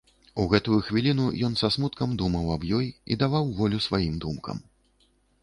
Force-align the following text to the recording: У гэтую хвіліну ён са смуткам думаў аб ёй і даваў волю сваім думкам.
У 0.43 0.43
гэтую 0.51 0.77
хвіліну 0.87 1.27
ён 1.47 1.57
са 1.61 1.69
смуткам 1.75 2.15
думаў 2.23 2.49
аб 2.57 2.67
ёй 2.79 2.87
і 3.11 3.19
даваў 3.25 3.53
волю 3.61 3.83
сваім 3.87 4.19
думкам. 4.27 4.65